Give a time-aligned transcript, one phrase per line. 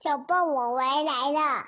[0.00, 1.64] 小豹，我回来了。